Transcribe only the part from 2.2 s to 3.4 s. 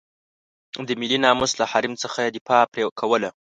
یې دفاع پرې کوله.